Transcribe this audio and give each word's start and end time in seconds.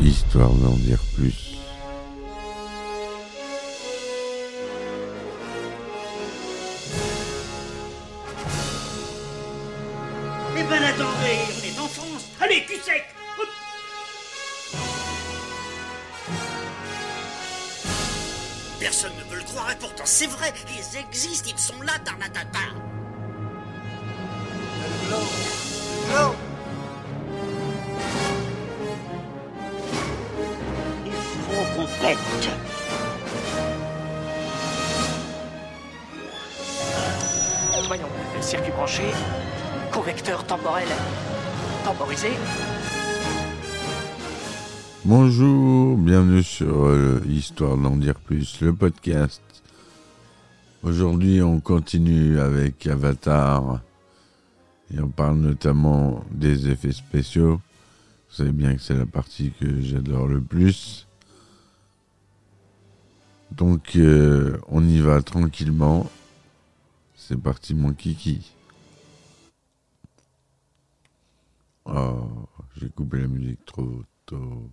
histoire 0.00 0.50
d'en 0.50 0.76
dire 0.76 1.00
plus. 1.14 1.56
Eh 10.56 10.62
ben 10.64 10.82
attendez, 10.82 11.38
on 11.56 11.64
est 11.64 11.78
en 11.78 11.88
France. 11.88 12.24
Allez, 12.40 12.64
cul 12.64 12.80
sec. 12.84 13.04
Personne 18.80 19.12
ne 19.18 19.30
veut 19.30 19.38
le 19.38 19.44
croire 19.44 19.70
et 19.72 19.76
pourtant 19.76 20.04
c'est 20.06 20.26
vrai, 20.26 20.52
ils 20.68 20.98
existent, 20.98 21.50
ils 21.52 21.58
sont 21.58 21.82
là, 21.82 21.92
Tarnatata 22.04 22.77
Voyons, 37.88 38.04
circuit 38.42 38.70
branché, 38.70 39.02
correcteur 39.90 40.44
temporel 40.44 40.86
temporisé. 41.86 42.28
Bonjour, 45.06 45.96
bienvenue 45.96 46.42
sur 46.42 46.84
euh, 46.84 47.22
Histoire 47.26 47.78
d'en 47.78 47.96
dire 47.96 48.16
plus, 48.16 48.60
le 48.60 48.74
podcast. 48.74 49.40
Aujourd'hui, 50.82 51.40
on 51.40 51.60
continue 51.60 52.38
avec 52.38 52.86
Avatar 52.86 53.80
et 54.94 55.00
on 55.00 55.08
parle 55.08 55.38
notamment 55.38 56.22
des 56.30 56.68
effets 56.68 56.92
spéciaux. 56.92 57.58
Vous 58.28 58.36
savez 58.36 58.52
bien 58.52 58.74
que 58.74 58.82
c'est 58.82 58.98
la 58.98 59.06
partie 59.06 59.50
que 59.58 59.80
j'adore 59.80 60.26
le 60.26 60.42
plus. 60.42 61.06
Donc, 63.50 63.96
euh, 63.96 64.58
on 64.68 64.86
y 64.86 64.98
va 64.98 65.22
tranquillement. 65.22 66.06
C'est 67.28 67.36
parti, 67.36 67.74
mon 67.74 67.92
kiki. 67.92 68.54
Oh, 71.84 72.48
j'ai 72.74 72.88
coupé 72.88 73.20
la 73.20 73.28
musique 73.28 73.66
trop 73.66 74.02
tôt. 74.24 74.72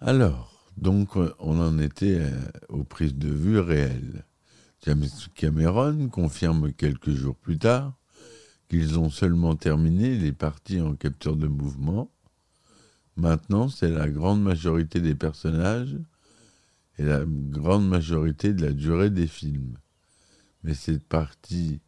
Alors, 0.00 0.66
donc, 0.78 1.14
on 1.16 1.60
en 1.60 1.78
était 1.78 2.20
euh, 2.20 2.30
aux 2.70 2.84
prises 2.84 3.16
de 3.16 3.28
vue 3.28 3.58
réelles. 3.58 4.24
James 4.86 5.04
Cameron 5.34 6.08
confirme 6.08 6.72
quelques 6.72 7.12
jours 7.12 7.36
plus 7.36 7.58
tard 7.58 7.92
qu'ils 8.70 8.98
ont 8.98 9.10
seulement 9.10 9.56
terminé 9.56 10.16
les 10.16 10.32
parties 10.32 10.80
en 10.80 10.94
capture 10.94 11.36
de 11.36 11.48
mouvement. 11.48 12.10
Maintenant, 13.16 13.68
c'est 13.68 13.90
la 13.90 14.08
grande 14.08 14.42
majorité 14.42 15.02
des 15.02 15.14
personnages 15.14 15.98
et 16.96 17.02
la 17.02 17.26
grande 17.26 17.86
majorité 17.86 18.54
de 18.54 18.64
la 18.64 18.72
durée 18.72 19.10
des 19.10 19.26
films. 19.26 19.76
Mais 20.64 20.74
cette 20.74 21.04
partie 21.04 21.80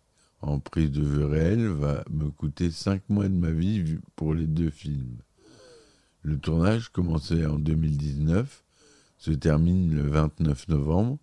en 0.43 0.61
prise 0.61 0.91
de 0.91 1.03
vue 1.03 1.25
réelle 1.25 1.67
va 1.67 2.05
me 2.11 2.31
coûter 2.31 2.71
cinq 2.71 3.03
mois 3.09 3.29
de 3.29 3.35
ma 3.35 3.51
vie 3.51 3.99
pour 4.15 4.35
les 4.35 4.47
deux 4.47 4.71
films. 4.71 5.17
Le 6.23 6.39
tournage, 6.39 6.91
commencé 6.91 7.47
en 7.47 7.59
2019, 7.59 8.65
se 9.19 9.31
termine 9.31 9.95
le 9.95 10.03
29 10.03 10.69
novembre 10.69 11.19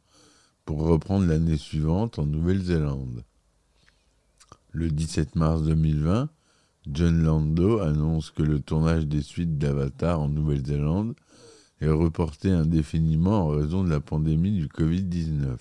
pour 0.66 0.82
reprendre 0.82 1.28
l'année 1.28 1.58
suivante 1.58 2.18
en 2.18 2.26
Nouvelle-Zélande. 2.26 3.24
Le 4.72 4.90
17 4.90 5.36
mars 5.36 5.62
2020, 5.62 6.30
John 6.92 7.24
Lando 7.24 7.80
annonce 7.82 8.32
que 8.32 8.42
le 8.42 8.60
tournage 8.60 9.06
des 9.06 9.22
suites 9.22 9.60
d'Avatar 9.60 10.20
en 10.20 10.28
Nouvelle-Zélande 10.28 11.14
est 11.82 11.90
reporté 11.90 12.50
indéfiniment 12.50 13.46
en 13.46 13.50
raison 13.50 13.84
de 13.84 13.90
la 13.90 14.00
pandémie 14.00 14.54
du 14.54 14.68
Covid-19. 14.68 15.58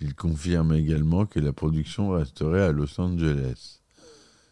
Il 0.00 0.14
confirme 0.14 0.72
également 0.72 1.26
que 1.26 1.40
la 1.40 1.52
production 1.52 2.10
resterait 2.10 2.62
à 2.62 2.72
Los 2.72 3.00
Angeles. 3.00 3.80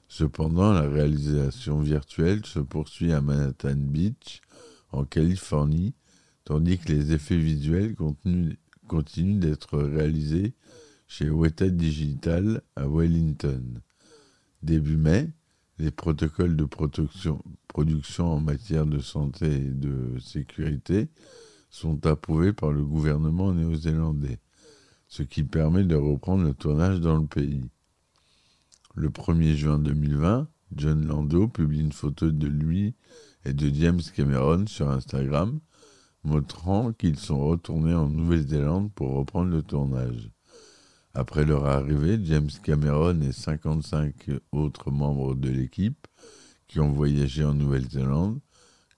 Cependant, 0.09 0.73
la 0.73 0.89
réalisation 0.89 1.81
virtuelle 1.81 2.45
se 2.45 2.59
poursuit 2.59 3.13
à 3.13 3.21
Manhattan 3.21 3.77
Beach, 3.77 4.43
en 4.93 5.05
Californie, 5.05 5.95
tandis 6.45 6.79
que 6.79 6.93
les 6.93 7.13
effets 7.13 7.37
visuels 7.37 7.95
continuent, 7.95 9.39
d'être 9.39 9.79
réalisés 9.79 10.55
chez 11.07 11.29
Weta 11.29 11.69
Digital 11.69 12.63
à 12.77 12.87
Wellington. 12.89 13.81
Début 14.63 14.97
mai, 14.97 15.31
les 15.79 15.91
protocoles 15.91 16.57
de 16.57 16.65
production 16.65 17.43
en 18.19 18.41
matière 18.41 18.87
de 18.87 18.99
santé 18.99 19.47
et 19.47 19.71
de 19.71 20.19
sécurité 20.21 21.09
sont 21.71 22.07
approuvés 22.07 22.53
par 22.53 22.73
le 22.73 22.85
gouvernement 22.85 23.53
néo-zélandais, 23.53 24.41
ce 25.09 25.23
qui 25.23 25.43
permet 25.43 25.85
de 25.85 25.97
reprendre 25.97 26.45
le 26.45 26.55
tournage 26.55 27.01
dans 27.01 27.17
le 27.17 27.27
pays. 27.27 27.65
Le 28.95 29.09
1er 29.09 29.55
juin 29.55 29.79
2020, 29.79 30.49
John 30.77 31.07
Lando 31.07 31.49
publie 31.49 31.81
une 31.81 31.93
photo 31.93 32.31
de 32.31 32.47
lui 32.47 32.95
et 33.45 33.55
de 33.55 33.75
James 33.75 34.01
Cameron 34.15 34.67
sur 34.67 34.91
Instagram, 34.91 35.61
montrant 36.25 36.93
qu'ils 36.93 37.19
sont 37.19 37.41
retournés 37.41 37.95
en 37.95 38.09
Nouvelle-Zélande 38.09 38.93
pour 38.93 39.15
reprendre 39.15 39.51
le 39.51 39.63
tournage. 39.63 40.31
Après 41.15 41.45
leur 41.45 41.65
arrivée, 41.65 42.21
James 42.25 42.51
Cameron 42.63 43.21
et 43.23 43.33
55 43.33 44.31
autres 44.53 44.91
membres 44.91 45.35
de 45.35 45.49
l'équipe 45.49 46.07
qui 46.67 46.81
ont 46.81 46.93
voyagé 46.93 47.45
en 47.45 47.55
Nouvelle-Zélande 47.55 48.41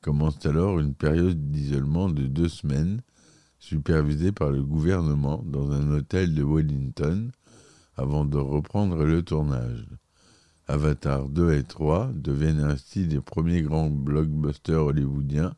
commencent 0.00 0.44
alors 0.44 0.80
une 0.80 0.94
période 0.94 1.50
d'isolement 1.50 2.08
de 2.08 2.26
deux 2.26 2.48
semaines 2.48 3.00
supervisée 3.60 4.32
par 4.32 4.50
le 4.50 4.62
gouvernement 4.62 5.44
dans 5.46 5.70
un 5.70 5.92
hôtel 5.92 6.34
de 6.34 6.42
Wellington 6.42 7.30
avant 7.96 8.24
de 8.24 8.38
reprendre 8.38 9.04
le 9.04 9.22
tournage. 9.22 9.86
Avatar 10.66 11.28
2 11.28 11.52
et 11.52 11.64
3 11.64 12.10
deviennent 12.14 12.64
ainsi 12.64 13.04
les 13.04 13.20
premiers 13.20 13.62
grands 13.62 13.90
blockbusters 13.90 14.82
hollywoodiens 14.82 15.54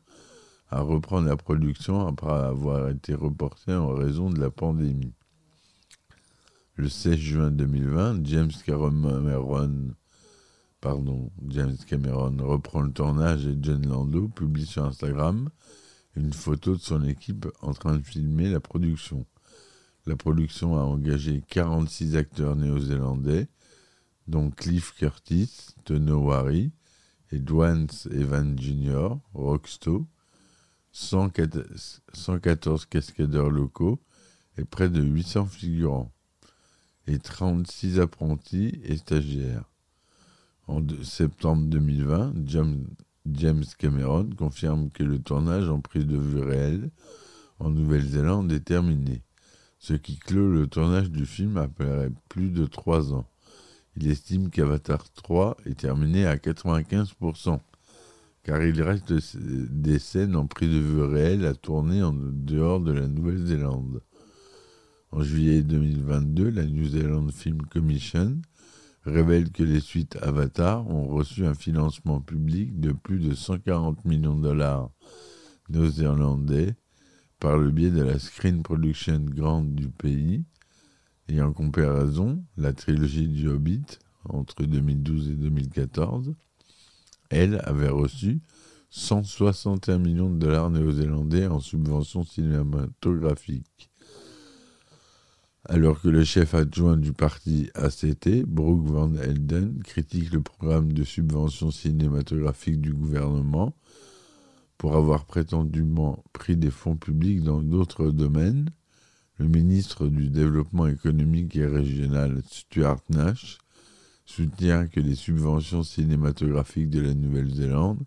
à 0.69 0.81
reprendre 0.81 1.27
la 1.29 1.37
production 1.37 2.05
après 2.07 2.31
avoir 2.31 2.89
été 2.89 3.13
reportés 3.13 3.73
en 3.73 3.93
raison 3.93 4.29
de 4.29 4.39
la 4.39 4.49
pandémie. 4.49 5.13
Le 6.75 6.89
16 6.89 7.15
juin 7.15 7.51
2020, 7.51 8.25
James 8.25 8.51
Cameron, 8.65 9.93
James 11.47 11.77
Cameron 11.87 12.37
reprend 12.39 12.81
le 12.81 12.91
tournage 12.91 13.45
et 13.45 13.55
John 13.61 13.87
Lando 13.87 14.27
publie 14.27 14.65
sur 14.65 14.83
Instagram 14.83 15.49
une 16.15 16.33
photo 16.33 16.75
de 16.75 16.81
son 16.81 17.03
équipe 17.03 17.47
en 17.61 17.73
train 17.73 17.97
de 17.97 18.03
filmer 18.03 18.49
la 18.49 18.59
production. 18.59 19.25
La 20.05 20.15
production 20.15 20.77
a 20.77 20.81
engagé 20.81 21.43
46 21.47 22.15
acteurs 22.15 22.55
néo-zélandais, 22.55 23.47
dont 24.27 24.51
Cliff 24.51 24.93
Curtis, 24.93 25.75
Tono 25.85 26.19
Wari 26.25 26.71
et 27.31 27.39
Dwayne 27.39 27.87
Evans 28.11 28.57
Jr., 28.59 29.15
Rocksto, 29.33 30.05
114 30.91 32.01
114 32.13 32.85
cascadeurs 32.85 33.49
locaux 33.49 33.99
et 34.57 34.63
près 34.63 34.89
de 34.89 35.01
800 35.01 35.47
figurants, 35.47 36.11
et 37.07 37.17
36 37.17 37.99
apprentis 37.99 38.79
et 38.83 38.97
stagiaires. 38.97 39.69
En 40.67 40.81
septembre 41.03 41.65
2020, 41.67 42.33
James, 42.45 42.85
James 43.31 43.63
Cameron 43.77 44.29
confirme 44.37 44.89
que 44.89 45.03
le 45.03 45.19
tournage 45.19 45.69
en 45.69 45.79
prise 45.79 46.05
de 46.05 46.17
vue 46.17 46.41
réelle 46.41 46.89
en 47.59 47.69
Nouvelle-Zélande 47.69 48.51
est 48.51 48.65
terminé, 48.65 49.21
ce 49.79 49.93
qui 49.93 50.17
clôt 50.17 50.51
le 50.51 50.67
tournage 50.67 51.09
du 51.09 51.25
film 51.25 51.57
après 51.57 52.09
plus 52.27 52.49
de 52.49 52.65
trois 52.65 53.13
ans. 53.13 53.25
Il 53.95 54.09
estime 54.09 54.49
qu'Avatar 54.49 55.09
3 55.13 55.57
est 55.65 55.79
terminé 55.79 56.25
à 56.25 56.35
95%, 56.35 57.59
car 58.43 58.61
il 58.63 58.81
reste 58.81 59.13
des 59.37 59.99
scènes 59.99 60.35
en 60.35 60.47
prise 60.47 60.69
de 60.69 60.79
vue 60.79 61.03
réelle 61.03 61.45
à 61.45 61.53
tourner 61.53 62.03
en 62.03 62.13
dehors 62.13 62.81
de 62.81 62.91
la 62.91 63.07
Nouvelle-Zélande. 63.07 64.01
En 65.11 65.21
juillet 65.21 65.61
2022, 65.61 66.49
la 66.49 66.65
New 66.65 66.85
Zealand 66.87 67.27
Film 67.29 67.61
Commission 67.67 68.41
révèle 69.05 69.51
que 69.51 69.63
les 69.63 69.79
suites 69.79 70.17
Avatar 70.21 70.87
ont 70.87 71.07
reçu 71.07 71.45
un 71.45 71.53
financement 71.53 72.21
public 72.21 72.79
de 72.79 72.91
plus 72.91 73.19
de 73.19 73.33
140 73.33 74.05
millions 74.05 74.35
de 74.35 74.43
dollars 74.43 74.89
néo-zélandais 75.69 76.75
par 77.39 77.57
le 77.57 77.71
biais 77.71 77.91
de 77.91 78.01
la 78.01 78.19
Screen 78.19 78.63
Production 78.63 79.19
Grant 79.19 79.63
du 79.63 79.89
pays. 79.89 80.45
Et 81.27 81.41
en 81.41 81.53
comparaison, 81.53 82.43
la 82.57 82.73
trilogie 82.73 83.27
du 83.27 83.47
Hobbit, 83.49 83.99
entre 84.29 84.63
2012 84.63 85.29
et 85.29 85.35
2014, 85.35 86.35
elle 87.29 87.61
avait 87.65 87.89
reçu 87.89 88.41
161 88.89 89.97
millions 89.97 90.29
de 90.29 90.37
dollars 90.37 90.69
néo-zélandais 90.69 91.47
en 91.47 91.59
subventions 91.59 92.23
cinématographiques. 92.23 93.89
Alors 95.69 96.01
que 96.01 96.09
le 96.09 96.25
chef 96.25 96.55
adjoint 96.55 96.97
du 96.97 97.13
parti 97.13 97.69
ACT, 97.73 98.43
Brooke 98.45 98.85
Van 98.85 99.15
Elden, 99.15 99.81
critique 99.81 100.33
le 100.33 100.41
programme 100.41 100.91
de 100.91 101.05
subventions 101.05 101.71
cinématographiques 101.71 102.81
du 102.81 102.93
gouvernement, 102.93 103.73
pour 104.77 104.97
avoir 104.97 105.23
prétendument 105.23 106.21
pris 106.33 106.57
des 106.57 106.69
fonds 106.69 106.97
publics 106.97 107.41
dans 107.43 107.61
d'autres 107.61 108.11
domaines, 108.11 108.71
le 109.37 109.47
ministre 109.47 110.07
du 110.09 110.29
Développement 110.29 110.87
économique 110.87 111.55
et 111.55 111.65
régional 111.65 112.41
Stuart 112.45 112.99
Nash 113.09 113.57
soutient 114.25 114.87
que 114.87 114.99
les 114.99 115.15
subventions 115.15 115.83
cinématographiques 115.83 116.89
de 116.89 116.99
la 116.99 117.13
Nouvelle-Zélande 117.13 118.03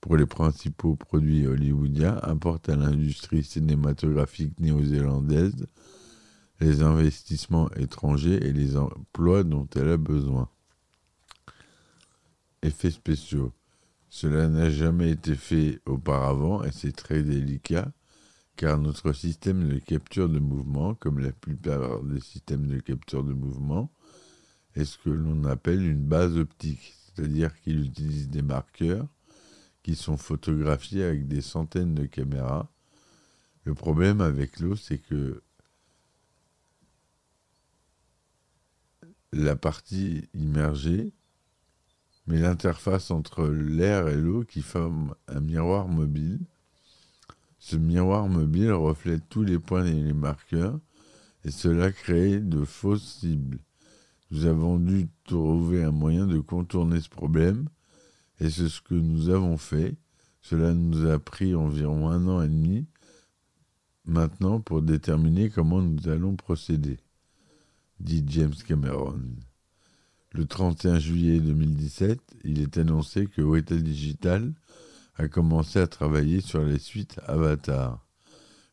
pour 0.00 0.16
les 0.16 0.26
principaux 0.26 0.94
produits 0.94 1.48
hollywoodiens 1.48 2.18
apportent 2.22 2.68
à 2.68 2.76
l'industrie 2.76 3.42
cinématographique 3.42 4.60
néo-zélandaise 4.60 5.66
les 6.60 6.82
investissements 6.82 7.70
étrangers 7.72 8.46
et 8.46 8.52
les 8.52 8.76
emplois 8.76 9.42
dont 9.44 9.68
elle 9.76 9.88
a 9.88 9.96
besoin. 9.96 10.48
Effets 12.62 12.90
spéciaux. 12.90 13.52
Cela 14.08 14.48
n'a 14.48 14.70
jamais 14.70 15.10
été 15.10 15.34
fait 15.34 15.80
auparavant 15.86 16.62
et 16.62 16.70
c'est 16.70 16.92
très 16.92 17.22
délicat 17.22 17.92
car 18.56 18.78
notre 18.78 19.12
système 19.12 19.68
de 19.68 19.78
capture 19.78 20.28
de 20.28 20.38
mouvement, 20.38 20.94
comme 20.94 21.18
la 21.18 21.32
plupart 21.32 22.02
des 22.02 22.20
systèmes 22.20 22.66
de 22.66 22.78
capture 22.78 23.24
de 23.24 23.32
mouvement, 23.32 23.90
est 24.74 24.84
ce 24.84 24.98
que 24.98 25.10
l'on 25.10 25.44
appelle 25.44 25.82
une 25.82 26.04
base 26.04 26.36
optique, 26.36 26.94
c'est-à-dire 27.06 27.58
qu'il 27.60 27.84
utilise 27.84 28.28
des 28.28 28.42
marqueurs 28.42 29.06
qui 29.82 29.94
sont 29.96 30.16
photographiés 30.16 31.04
avec 31.04 31.26
des 31.26 31.40
centaines 31.40 31.94
de 31.94 32.06
caméras. 32.06 32.70
Le 33.64 33.74
problème 33.74 34.20
avec 34.20 34.60
l'eau, 34.60 34.76
c'est 34.76 34.98
que 34.98 35.42
la 39.34 39.56
partie 39.56 40.28
immergée 40.34 41.12
mais 42.26 42.40
l'interface 42.40 43.10
entre 43.10 43.46
l'air 43.46 44.08
et 44.08 44.16
l'eau 44.16 44.44
qui 44.44 44.62
forme 44.62 45.14
un 45.28 45.40
miroir 45.40 45.88
mobile. 45.88 46.40
Ce 47.58 47.76
miroir 47.76 48.28
mobile 48.28 48.72
reflète 48.72 49.22
tous 49.28 49.42
les 49.42 49.58
points 49.58 49.84
et 49.84 49.92
les 49.92 50.12
marqueurs, 50.12 50.78
et 51.44 51.50
cela 51.50 51.92
crée 51.92 52.40
de 52.40 52.64
fausses 52.64 53.18
cibles. 53.20 53.58
Nous 54.30 54.46
avons 54.46 54.78
dû 54.78 55.08
trouver 55.24 55.82
un 55.84 55.90
moyen 55.90 56.26
de 56.26 56.38
contourner 56.38 57.00
ce 57.00 57.08
problème, 57.08 57.68
et 58.40 58.50
c'est 58.50 58.68
ce 58.68 58.80
que 58.80 58.94
nous 58.94 59.28
avons 59.28 59.56
fait. 59.56 59.96
Cela 60.40 60.74
nous 60.74 61.06
a 61.06 61.18
pris 61.18 61.54
environ 61.54 62.08
un 62.08 62.26
an 62.26 62.42
et 62.42 62.48
demi 62.48 62.86
maintenant 64.06 64.60
pour 64.60 64.82
déterminer 64.82 65.48
comment 65.48 65.80
nous 65.80 66.08
allons 66.08 66.36
procéder, 66.36 66.98
dit 68.00 68.24
James 68.28 68.54
Cameron. 68.66 69.20
Le 70.32 70.46
31 70.46 70.98
juillet 70.98 71.38
2017, 71.38 72.18
il 72.44 72.60
est 72.60 72.76
annoncé 72.76 73.26
que 73.26 73.40
Weta 73.40 73.76
Digital 73.76 74.52
a 75.16 75.28
commencé 75.28 75.78
à 75.78 75.86
travailler 75.86 76.40
sur 76.40 76.64
les 76.64 76.78
suites 76.78 77.20
Avatar. 77.26 78.04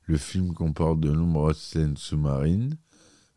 Le 0.05 0.17
film 0.17 0.53
comporte 0.53 0.99
de 0.99 1.11
nombreuses 1.11 1.57
scènes 1.57 1.97
sous-marines, 1.97 2.77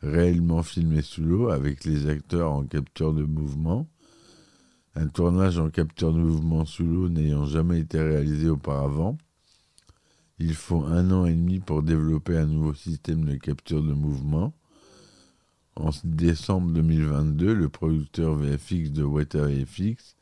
réellement 0.00 0.62
filmées 0.62 1.02
sous 1.02 1.22
l'eau 1.22 1.50
avec 1.50 1.84
les 1.84 2.08
acteurs 2.08 2.50
en 2.50 2.64
capture 2.64 3.12
de 3.12 3.24
mouvement. 3.24 3.88
Un 4.94 5.08
tournage 5.08 5.58
en 5.58 5.70
capture 5.70 6.12
de 6.12 6.20
mouvement 6.20 6.64
sous 6.64 6.84
l'eau 6.84 7.08
n'ayant 7.08 7.46
jamais 7.46 7.80
été 7.80 8.00
réalisé 8.00 8.48
auparavant. 8.48 9.18
Il 10.38 10.54
faut 10.54 10.84
un 10.84 11.10
an 11.10 11.26
et 11.26 11.34
demi 11.34 11.60
pour 11.60 11.82
développer 11.82 12.36
un 12.36 12.46
nouveau 12.46 12.74
système 12.74 13.24
de 13.24 13.36
capture 13.36 13.82
de 13.82 13.92
mouvement. 13.92 14.54
En 15.76 15.90
décembre 16.04 16.72
2022, 16.72 17.52
le 17.52 17.68
producteur 17.68 18.36
VFX 18.36 18.92
de 18.92 19.02
Weta 19.02 19.46
VFX, 19.46 20.16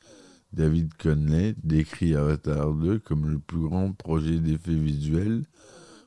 David 0.54 0.94
Conley, 0.94 1.54
décrit 1.62 2.14
Avatar 2.14 2.72
2 2.72 2.99
comme 3.00 3.28
le 3.28 3.38
plus 3.38 3.60
grand 3.60 3.93
projet 3.93 4.38
d'effets 4.38 4.75
visuels 4.75 5.44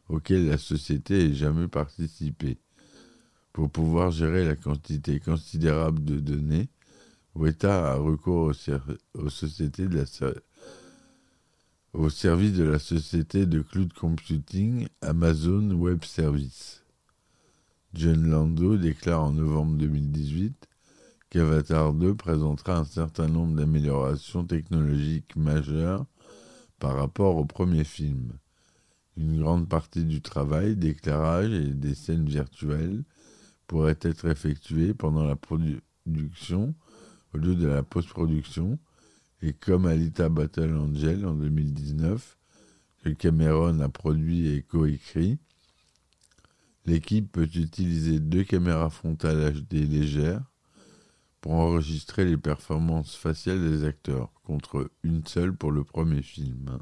auquel 0.10 0.48
la 0.48 0.58
société 0.58 1.26
ait 1.26 1.34
jamais 1.34 1.68
participé. 1.68 2.58
Pour 3.54 3.70
pouvoir 3.70 4.10
gérer 4.12 4.46
la 4.46 4.56
quantité 4.56 5.20
considérable 5.20 6.04
de 6.04 6.20
données, 6.20 6.70
Weta 7.36 7.92
a 7.92 7.96
recours 7.96 8.52
aux, 8.52 8.54
au 11.94 12.10
service 12.10 12.54
de 12.54 12.64
la 12.64 12.80
société 12.80 13.46
de 13.46 13.62
cloud 13.62 13.94
computing 13.94 14.88
Amazon 15.02 15.70
Web 15.72 16.04
Services. 16.04 16.85
John 17.96 18.30
Lando 18.30 18.76
déclare 18.76 19.24
en 19.24 19.32
novembre 19.32 19.78
2018 19.78 20.68
qu'Avatar 21.30 21.94
2 21.94 22.14
présentera 22.14 22.80
un 22.80 22.84
certain 22.84 23.30
nombre 23.30 23.56
d'améliorations 23.56 24.44
technologiques 24.44 25.34
majeures 25.38 26.06
par 26.78 26.98
rapport 26.98 27.38
au 27.38 27.46
premier 27.46 27.86
film. 27.86 28.34
Une 29.16 29.40
grande 29.40 29.70
partie 29.70 30.04
du 30.04 30.22
travail 30.22 30.76
d'éclairage 30.76 31.54
et 31.54 31.74
des 31.74 31.96
scènes 31.96 32.28
virtuelles 32.28 33.06
pourrait 33.66 34.00
être 34.02 34.26
effectuée 34.26 34.94
pendant 34.94 35.24
la 35.24 35.38
production 35.38 36.76
au 37.34 37.38
lieu 37.38 37.56
de 37.56 37.68
la 37.68 37.82
post-production, 37.82 38.78
et 39.42 39.54
comme 39.54 39.86
Alita 39.86 40.28
Battle 40.28 40.76
Angel 40.76 41.26
en 41.26 41.34
2019, 41.36 42.38
que 43.06 43.10
Cameron 43.12 43.80
a 43.80 43.88
produit 43.88 44.50
et 44.50 44.64
coécrit, 44.64 45.40
L'équipe 46.86 47.32
peut 47.32 47.50
utiliser 47.56 48.20
deux 48.20 48.44
caméras 48.44 48.90
frontales 48.90 49.54
HD 49.54 49.74
légères 49.90 50.44
pour 51.42 51.54
enregistrer 51.54 52.26
les 52.26 52.38
performances 52.38 53.16
faciales 53.16 53.62
des 53.62 53.84
acteurs, 53.84 54.32
contre 54.44 54.92
une 55.04 55.26
seule 55.26 55.56
pour 55.56 55.72
le 55.72 55.84
premier 55.84 56.22
film. 56.22 56.80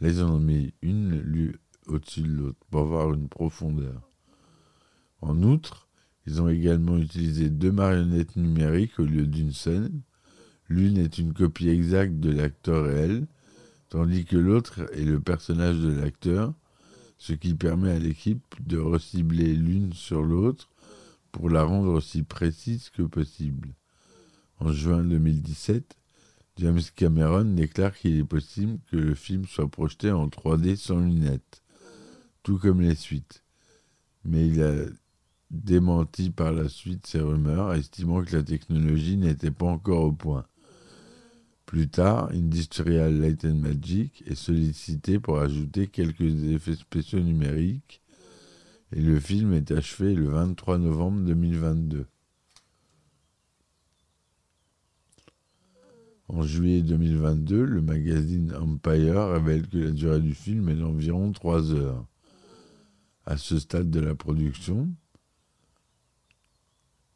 Là, 0.00 0.08
ils 0.08 0.22
en 0.22 0.34
ont 0.34 0.40
mis 0.40 0.74
une 0.82 1.54
au-dessus 1.86 2.22
de 2.22 2.32
l'autre 2.32 2.58
pour 2.70 2.82
avoir 2.82 3.12
une 3.12 3.28
profondeur. 3.28 4.10
En 5.20 5.42
outre, 5.42 5.88
ils 6.26 6.40
ont 6.40 6.48
également 6.48 6.96
utilisé 6.96 7.50
deux 7.50 7.72
marionnettes 7.72 8.36
numériques 8.36 8.98
au 8.98 9.04
lieu 9.04 9.26
d'une 9.26 9.52
seule. 9.52 9.90
L'une 10.68 10.98
est 10.98 11.18
une 11.18 11.34
copie 11.34 11.68
exacte 11.68 12.20
de 12.20 12.30
l'acteur 12.30 12.84
réel, 12.84 13.26
tandis 13.88 14.24
que 14.24 14.36
l'autre 14.36 14.86
est 14.92 15.04
le 15.04 15.20
personnage 15.20 15.78
de 15.78 15.92
l'acteur, 15.92 16.54
ce 17.18 17.32
qui 17.32 17.54
permet 17.54 17.90
à 17.90 17.98
l'équipe 17.98 18.44
de 18.60 18.78
recibler 18.78 19.54
l'une 19.54 19.92
sur 19.92 20.22
l'autre 20.22 20.68
pour 21.32 21.50
la 21.50 21.64
rendre 21.64 21.92
aussi 21.92 22.22
précise 22.22 22.90
que 22.90 23.02
possible. 23.02 23.74
En 24.58 24.72
juin 24.72 25.02
2017, 25.02 25.96
James 26.58 26.80
Cameron 26.94 27.44
déclare 27.44 27.96
qu'il 27.96 28.18
est 28.18 28.24
possible 28.24 28.78
que 28.90 28.96
le 28.96 29.14
film 29.14 29.44
soit 29.46 29.68
projeté 29.68 30.12
en 30.12 30.28
3D 30.28 30.76
sans 30.76 31.00
lunettes, 31.00 31.62
tout 32.44 32.58
comme 32.58 32.80
les 32.80 32.94
suites. 32.94 33.42
Mais 34.24 34.46
il 34.46 34.62
a 34.62 34.74
démenti 35.50 36.30
par 36.30 36.52
la 36.52 36.68
suite 36.68 37.06
ces 37.06 37.20
rumeurs, 37.20 37.74
estimant 37.74 38.22
que 38.22 38.36
la 38.36 38.42
technologie 38.42 39.16
n'était 39.16 39.50
pas 39.50 39.66
encore 39.66 40.04
au 40.04 40.12
point. 40.12 40.46
Plus 41.66 41.88
tard, 41.88 42.30
Industrial 42.32 43.12
Light 43.18 43.44
Magic 43.44 44.22
est 44.26 44.34
sollicité 44.34 45.18
pour 45.18 45.38
ajouter 45.38 45.86
quelques 45.86 46.44
effets 46.44 46.76
spéciaux 46.76 47.20
numériques 47.20 48.02
et 48.92 49.00
le 49.00 49.18
film 49.18 49.54
est 49.54 49.70
achevé 49.72 50.14
le 50.14 50.28
23 50.28 50.78
novembre 50.78 51.22
2022. 51.22 52.06
En 56.28 56.42
juillet 56.42 56.82
2022, 56.82 57.64
le 57.64 57.82
magazine 57.82 58.54
Empire 58.54 59.28
révèle 59.28 59.66
que 59.68 59.78
la 59.78 59.90
durée 59.90 60.20
du 60.20 60.34
film 60.34 60.68
est 60.68 60.76
d'environ 60.76 61.32
3 61.32 61.72
heures. 61.72 62.06
À 63.26 63.36
ce 63.36 63.58
stade 63.58 63.90
de 63.90 64.00
la 64.00 64.14
production, 64.14 64.90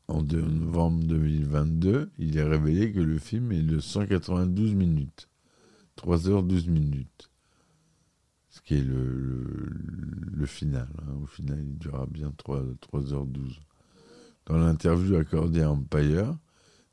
en 0.08 0.22
novembre 0.22 1.04
2022, 1.04 2.10
il 2.18 2.38
est 2.38 2.42
révélé 2.42 2.92
que 2.92 3.00
le 3.00 3.18
film 3.18 3.52
est 3.52 3.62
de 3.62 3.78
192 3.78 4.74
minutes, 4.74 5.28
3 5.96 6.28
heures 6.28 6.42
12 6.42 6.68
minutes, 6.68 7.30
ce 8.48 8.60
qui 8.62 8.76
est 8.76 8.84
le, 8.84 10.46
final. 10.46 10.88
Hein. 11.02 11.12
Au 11.22 11.26
final, 11.26 11.58
il 11.60 11.78
durera 11.78 12.06
bien 12.06 12.32
3, 12.36 12.62
3 12.80 13.12
heures 13.12 13.26
12. 13.26 13.60
Dans 14.46 14.56
l'interview 14.56 15.16
accordée 15.16 15.60
à 15.60 15.70
Empire, 15.70 16.34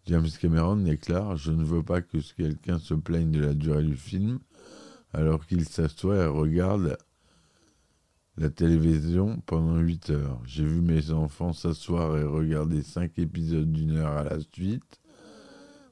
James 0.07 0.27
Cameron 0.39 0.75
déclare 0.75 1.37
Je 1.37 1.51
ne 1.51 1.63
veux 1.63 1.83
pas 1.83 2.01
que 2.01 2.17
quelqu'un 2.35 2.79
se 2.79 2.93
plaigne 2.93 3.31
de 3.31 3.39
la 3.39 3.53
durée 3.53 3.83
du 3.83 3.95
film 3.95 4.39
alors 5.13 5.45
qu'il 5.47 5.65
s'assoit 5.65 6.17
et 6.17 6.27
regarde 6.27 6.97
la 8.37 8.49
télévision 8.49 9.41
pendant 9.45 9.77
8 9.77 10.09
heures. 10.09 10.41
J'ai 10.45 10.65
vu 10.65 10.81
mes 10.81 11.11
enfants 11.11 11.53
s'asseoir 11.53 12.17
et 12.17 12.23
regarder 12.23 12.83
5 12.83 13.17
épisodes 13.19 13.71
d'une 13.71 13.97
heure 13.97 14.17
à 14.17 14.23
la 14.23 14.39
suite. 14.53 14.99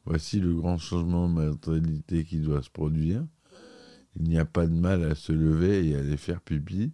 Voici 0.05 0.39
le 0.39 0.53
grand 0.53 0.77
changement 0.77 1.29
de 1.29 1.33
mentalité 1.33 2.25
qui 2.25 2.39
doit 2.39 2.61
se 2.61 2.69
produire. 2.69 3.25
Il 4.15 4.23
n'y 4.23 4.37
a 4.37 4.45
pas 4.45 4.67
de 4.67 4.73
mal 4.73 5.03
à 5.03 5.15
se 5.15 5.31
lever 5.31 5.89
et 5.89 5.95
à 5.95 5.99
aller 5.99 6.17
faire 6.17 6.41
pipi. 6.41 6.91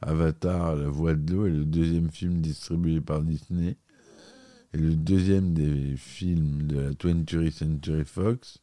Avatar, 0.00 0.76
La 0.76 0.88
Voix 0.88 1.14
de 1.14 1.32
l'eau 1.32 1.46
est 1.46 1.50
le 1.50 1.64
deuxième 1.64 2.10
film 2.10 2.40
distribué 2.40 3.00
par 3.00 3.22
Disney 3.22 3.76
et 4.72 4.78
le 4.78 4.94
deuxième 4.94 5.54
des 5.54 5.96
films 5.96 6.66
de 6.66 6.78
la 6.78 6.90
20th 6.90 7.50
Century 7.50 8.04
Fox 8.04 8.60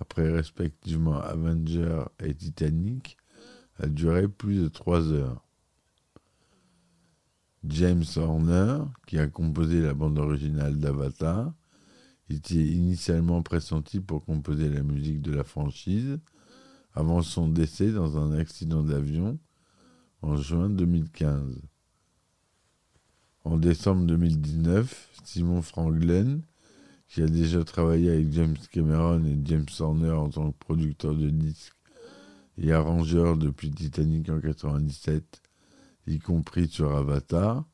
après 0.00 0.30
respectivement 0.30 1.20
Avenger 1.20 2.02
et 2.22 2.34
Titanic, 2.34 3.16
a 3.78 3.86
duré 3.86 4.28
plus 4.28 4.62
de 4.62 4.68
trois 4.68 5.10
heures. 5.12 5.44
James 7.66 8.04
Horner, 8.16 8.84
qui 9.06 9.18
a 9.18 9.26
composé 9.26 9.80
la 9.80 9.94
bande 9.94 10.18
originale 10.18 10.78
d'Avatar, 10.78 11.52
était 12.28 12.54
initialement 12.54 13.42
pressenti 13.42 14.00
pour 14.00 14.24
composer 14.24 14.68
la 14.68 14.82
musique 14.82 15.22
de 15.22 15.32
la 15.32 15.44
franchise 15.44 16.18
avant 16.92 17.22
son 17.22 17.48
décès 17.48 17.90
dans 17.90 18.18
un 18.18 18.32
accident 18.38 18.82
d'avion 18.82 19.38
en 20.22 20.36
juin 20.36 20.70
2015. 20.70 21.60
En 23.44 23.58
décembre 23.58 24.06
2019, 24.06 25.10
Simon 25.24 25.60
Franglen, 25.60 26.42
qui 27.08 27.22
a 27.22 27.26
déjà 27.26 27.62
travaillé 27.64 28.10
avec 28.10 28.32
James 28.32 28.56
Cameron 28.70 29.24
et 29.24 29.38
James 29.44 29.66
Horner 29.78 30.12
en 30.12 30.30
tant 30.30 30.50
que 30.50 30.58
producteur 30.58 31.14
de 31.14 31.28
disques 31.28 31.73
et 32.58 32.72
arrangeur 32.72 33.36
depuis 33.36 33.70
Titanic 33.70 34.28
en 34.28 34.36
1997, 34.36 35.42
y 36.06 36.18
compris 36.18 36.68
sur 36.68 36.94
Avatar, 36.94 37.64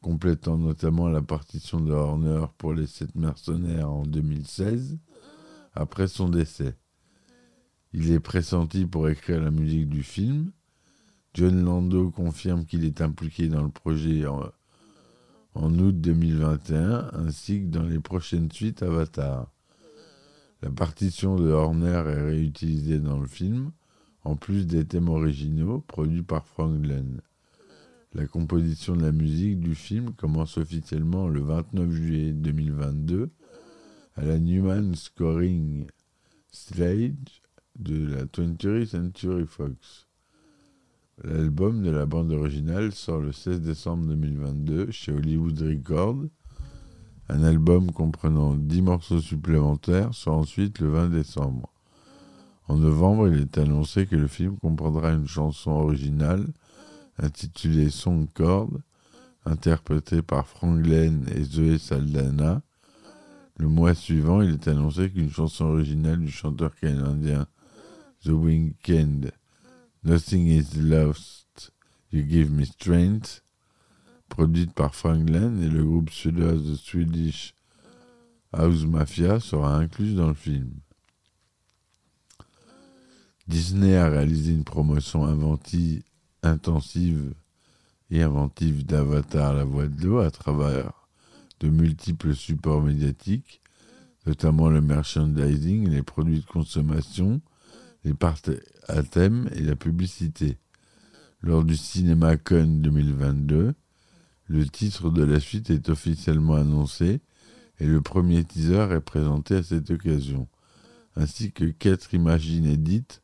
complétant 0.00 0.58
notamment 0.58 1.08
la 1.08 1.22
partition 1.22 1.80
de 1.80 1.92
Horner 1.92 2.46
pour 2.58 2.74
les 2.74 2.86
sept 2.86 3.14
mercenaires 3.14 3.90
en 3.90 4.04
2016, 4.04 4.98
après 5.74 6.08
son 6.08 6.28
décès. 6.28 6.76
Il 7.92 8.10
est 8.10 8.20
pressenti 8.20 8.86
pour 8.86 9.08
écrire 9.08 9.40
la 9.40 9.50
musique 9.50 9.88
du 9.88 10.02
film. 10.02 10.50
John 11.32 11.64
Lando 11.64 12.10
confirme 12.10 12.64
qu'il 12.64 12.84
est 12.84 13.00
impliqué 13.00 13.48
dans 13.48 13.62
le 13.62 13.70
projet 13.70 14.26
en, 14.26 15.78
août 15.78 16.00
2021, 16.00 17.10
ainsi 17.14 17.62
que 17.62 17.66
dans 17.66 17.84
les 17.84 18.00
prochaines 18.00 18.50
suites 18.50 18.82
Avatar. 18.82 19.50
La 20.62 20.70
partition 20.70 21.36
de 21.36 21.50
Horner 21.50 22.02
est 22.06 22.22
réutilisée 22.22 22.98
dans 22.98 23.18
le 23.18 23.26
film, 23.26 23.70
en 24.24 24.36
plus 24.36 24.66
des 24.66 24.84
thèmes 24.84 25.08
originaux 25.08 25.80
produits 25.80 26.22
par 26.22 26.46
Frank 26.46 26.80
Glenn. 26.80 27.20
La 28.14 28.26
composition 28.26 28.96
de 28.96 29.02
la 29.02 29.12
musique 29.12 29.60
du 29.60 29.74
film 29.74 30.12
commence 30.12 30.56
officiellement 30.56 31.28
le 31.28 31.40
29 31.40 31.90
juillet 31.90 32.32
2022 32.32 33.30
à 34.14 34.24
la 34.24 34.38
Newman 34.38 34.94
Scoring 34.94 35.86
Stage 36.52 37.42
de 37.78 38.06
la 38.06 38.24
20th 38.24 38.86
Century 38.86 39.46
Fox. 39.46 40.06
L'album 41.22 41.82
de 41.82 41.90
la 41.90 42.06
bande 42.06 42.32
originale 42.32 42.92
sort 42.92 43.20
le 43.20 43.32
16 43.32 43.60
décembre 43.60 44.06
2022 44.06 44.90
chez 44.90 45.12
Hollywood 45.12 45.60
Records. 45.60 46.26
Un 47.28 47.42
album 47.42 47.90
comprenant 47.90 48.54
10 48.54 48.82
morceaux 48.82 49.20
supplémentaires 49.20 50.14
sort 50.14 50.38
ensuite 50.38 50.78
le 50.78 50.88
20 50.90 51.08
décembre. 51.10 51.73
En 52.66 52.76
novembre, 52.76 53.28
il 53.28 53.42
est 53.42 53.58
annoncé 53.58 54.06
que 54.06 54.16
le 54.16 54.26
film 54.26 54.56
comprendra 54.56 55.12
une 55.12 55.28
chanson 55.28 55.70
originale 55.72 56.46
intitulé 57.18 57.90
Song 57.90 58.26
Chord, 58.34 58.70
interprété 59.44 60.22
par 60.22 60.46
Frank 60.46 60.84
et 60.86 61.42
Zoé 61.44 61.78
Saldana. 61.78 62.62
Le 63.56 63.68
mois 63.68 63.94
suivant, 63.94 64.42
il 64.42 64.54
est 64.54 64.68
annoncé 64.68 65.10
qu'une 65.10 65.30
chanson 65.30 65.66
originale 65.66 66.20
du 66.20 66.30
chanteur 66.30 66.74
canadien 66.74 67.46
The 68.24 68.30
Weeknd, 68.30 69.30
Nothing 70.02 70.46
is 70.48 70.80
Lost, 70.80 71.72
You 72.12 72.24
Give 72.26 72.50
Me 72.50 72.64
Strength, 72.64 73.42
produite 74.28 74.72
par 74.72 74.94
Frank 74.94 75.28
et 75.28 75.68
le 75.68 75.84
groupe 75.84 76.10
suédois 76.10 76.54
The 76.54 76.74
Swedish 76.76 77.54
House 78.52 78.84
Mafia, 78.86 79.38
sera 79.38 79.76
inclus 79.76 80.14
dans 80.14 80.28
le 80.28 80.34
film. 80.34 80.70
Disney 83.46 83.94
a 83.96 84.08
réalisé 84.08 84.52
une 84.52 84.64
promotion 84.64 85.26
intensive 86.42 87.34
et 88.10 88.22
inventive 88.22 88.86
d'Avatar 88.86 89.54
la 89.54 89.64
voix 89.64 89.86
de 89.86 90.02
l'eau 90.02 90.18
à 90.20 90.30
travers 90.30 90.92
de 91.60 91.68
multiples 91.68 92.34
supports 92.34 92.82
médiatiques, 92.82 93.60
notamment 94.26 94.70
le 94.70 94.80
merchandising, 94.80 95.90
les 95.90 96.02
produits 96.02 96.40
de 96.40 96.46
consommation, 96.46 97.42
les 98.04 98.14
parties 98.14 98.52
à 98.88 99.02
thème 99.02 99.50
et 99.54 99.62
la 99.62 99.76
publicité. 99.76 100.56
Lors 101.42 101.64
du 101.64 101.76
CinemaCon 101.76 102.80
2022, 102.80 103.74
le 104.46 104.66
titre 104.66 105.10
de 105.10 105.22
la 105.22 105.38
suite 105.38 105.68
est 105.68 105.90
officiellement 105.90 106.54
annoncé 106.54 107.20
et 107.78 107.86
le 107.86 108.00
premier 108.00 108.42
teaser 108.44 108.88
est 108.90 109.00
présenté 109.00 109.56
à 109.56 109.62
cette 109.62 109.90
occasion, 109.90 110.48
ainsi 111.16 111.52
que 111.52 111.66
quatre 111.66 112.14
images 112.14 112.48
inédites 112.48 113.20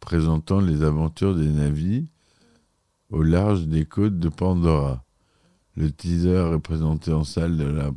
présentant 0.00 0.60
les 0.60 0.82
aventures 0.82 1.36
des 1.36 1.48
navires 1.48 2.08
au 3.10 3.22
large 3.22 3.66
des 3.66 3.84
côtes 3.84 4.18
de 4.18 4.28
Pandora. 4.28 5.04
Le 5.76 5.90
teaser 5.90 6.52
est 6.54 6.60
présenté 6.60 7.12
en 7.12 7.24
salle 7.24 7.94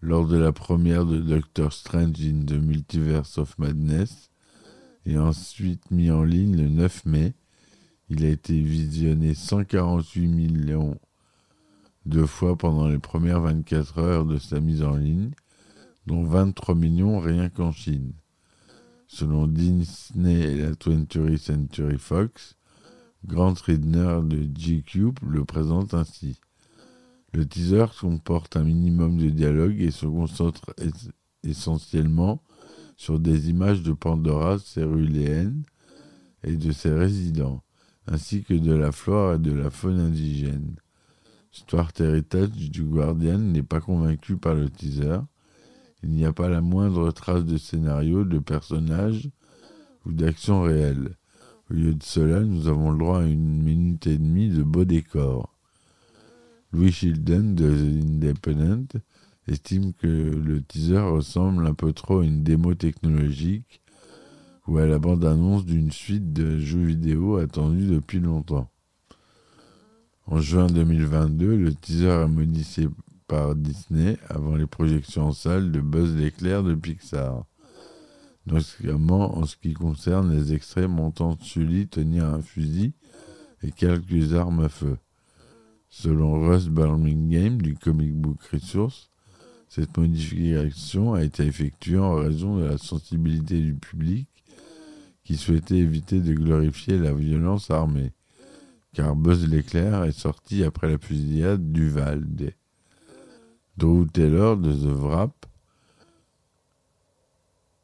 lors 0.00 0.26
de 0.26 0.36
la 0.36 0.52
première 0.52 1.04
de 1.04 1.18
Doctor 1.18 1.72
Strange 1.72 2.20
in 2.20 2.44
the 2.44 2.52
Multiverse 2.52 3.38
of 3.38 3.58
Madness 3.58 4.30
et 5.06 5.18
ensuite 5.18 5.90
mis 5.90 6.10
en 6.10 6.22
ligne 6.22 6.56
le 6.56 6.68
9 6.68 7.06
mai. 7.06 7.34
Il 8.10 8.24
a 8.24 8.28
été 8.28 8.60
visionné 8.60 9.34
148 9.34 10.26
millions 10.26 10.98
de 12.06 12.24
fois 12.24 12.56
pendant 12.56 12.88
les 12.88 12.98
premières 12.98 13.40
24 13.40 13.98
heures 13.98 14.24
de 14.24 14.38
sa 14.38 14.60
mise 14.60 14.82
en 14.82 14.96
ligne, 14.96 15.30
dont 16.06 16.24
23 16.24 16.74
millions 16.74 17.18
rien 17.18 17.50
qu'en 17.50 17.72
Chine. 17.72 18.12
Selon 19.10 19.46
Disney 19.46 20.38
et 20.38 20.56
la 20.58 20.72
20th 20.72 21.38
Century 21.38 21.98
Fox, 21.98 22.56
Grant 23.26 23.54
Ridner 23.54 24.20
de 24.22 24.36
GQ 24.36 25.12
le 25.26 25.44
présente 25.44 25.94
ainsi. 25.94 26.38
Le 27.32 27.46
teaser 27.46 27.86
comporte 27.98 28.56
un 28.56 28.64
minimum 28.64 29.16
de 29.16 29.30
dialogue 29.30 29.80
et 29.80 29.90
se 29.90 30.06
concentre 30.06 30.74
essentiellement 31.42 32.42
sur 32.96 33.18
des 33.18 33.48
images 33.48 33.82
de 33.82 33.92
Pandora 33.92 34.58
céruléenne 34.58 35.62
et 36.44 36.56
de 36.56 36.70
ses 36.70 36.92
résidents, 36.92 37.62
ainsi 38.06 38.42
que 38.42 38.54
de 38.54 38.74
la 38.74 38.92
flore 38.92 39.34
et 39.34 39.38
de 39.38 39.52
la 39.52 39.70
faune 39.70 40.00
indigène. 40.00 40.76
Stuart 41.50 41.92
Heritage 41.98 42.50
du 42.50 42.84
Guardian 42.84 43.38
n'est 43.38 43.62
pas 43.62 43.80
convaincu 43.80 44.36
par 44.36 44.54
le 44.54 44.68
teaser. 44.68 45.20
Il 46.02 46.10
n'y 46.10 46.24
a 46.24 46.32
pas 46.32 46.48
la 46.48 46.60
moindre 46.60 47.10
trace 47.10 47.44
de 47.44 47.56
scénario, 47.56 48.24
de 48.24 48.38
personnage 48.38 49.28
ou 50.06 50.12
d'action 50.12 50.62
réelle. 50.62 51.16
Au 51.70 51.74
lieu 51.74 51.94
de 51.94 52.02
cela, 52.02 52.40
nous 52.40 52.68
avons 52.68 52.92
le 52.92 52.98
droit 52.98 53.20
à 53.20 53.26
une 53.26 53.62
minute 53.62 54.06
et 54.06 54.16
demie 54.16 54.48
de 54.48 54.62
beau 54.62 54.84
décor. 54.84 55.54
Louis 56.72 56.92
Shilden 56.92 57.54
de 57.54 57.70
The 57.70 58.04
Independent 58.04 59.00
estime 59.46 59.92
que 59.94 60.06
le 60.06 60.62
teaser 60.62 60.98
ressemble 60.98 61.66
un 61.66 61.74
peu 61.74 61.92
trop 61.92 62.20
à 62.20 62.24
une 62.24 62.42
démo 62.42 62.74
technologique 62.74 63.82
ou 64.66 64.78
à 64.78 64.86
la 64.86 64.98
bande-annonce 64.98 65.64
d'une 65.64 65.90
suite 65.90 66.32
de 66.32 66.58
jeux 66.58 66.84
vidéo 66.84 67.36
attendue 67.36 67.86
depuis 67.86 68.20
longtemps. 68.20 68.70
En 70.26 70.40
juin 70.40 70.66
2022, 70.66 71.56
le 71.56 71.74
teaser 71.74 72.24
est 72.24 72.28
modifié 72.28 72.88
par 73.28 73.54
Disney 73.54 74.16
avant 74.28 74.56
les 74.56 74.66
projections 74.66 75.26
en 75.26 75.32
salle 75.32 75.70
de 75.70 75.80
Buzz 75.80 76.16
l'éclair 76.16 76.64
de 76.64 76.74
Pixar 76.74 77.44
notamment 78.48 79.38
en 79.38 79.46
ce 79.46 79.56
qui 79.56 79.74
concerne 79.74 80.34
les 80.34 80.52
extraits 80.52 80.88
montant 80.88 81.36
Sully 81.40 81.88
tenir 81.88 82.26
un 82.26 82.42
fusil 82.42 82.92
et 83.62 83.70
quelques 83.70 84.34
armes 84.34 84.64
à 84.64 84.68
feu. 84.68 84.98
Selon 85.90 86.40
Russ 86.46 86.68
Birmingham 86.68 87.60
du 87.60 87.74
Comic 87.74 88.14
Book 88.14 88.42
Resource, 88.52 89.10
cette 89.68 89.96
modification 89.96 91.14
a 91.14 91.22
été 91.22 91.44
effectuée 91.44 91.98
en 91.98 92.14
raison 92.14 92.56
de 92.56 92.64
la 92.64 92.78
sensibilité 92.78 93.60
du 93.60 93.74
public 93.74 94.28
qui 95.24 95.36
souhaitait 95.36 95.76
éviter 95.76 96.20
de 96.20 96.32
glorifier 96.32 96.98
la 96.98 97.12
violence 97.12 97.70
armée, 97.70 98.12
car 98.94 99.14
Buzz 99.14 99.46
l'éclair 99.46 100.04
est 100.04 100.18
sorti 100.18 100.64
après 100.64 100.90
la 100.90 100.98
fusillade 100.98 101.70
du 101.72 101.88
Valde. 101.90 102.54
Drew 103.78 104.06
Taylor 104.06 104.56
de 104.56 104.72
The 104.72 104.92
Wrap 104.92 105.46